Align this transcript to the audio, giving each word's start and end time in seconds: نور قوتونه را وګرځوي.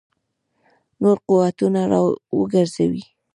نور 1.01 1.17
قوتونه 1.27 1.81
را 1.91 1.99
وګرځوي. 2.37 3.03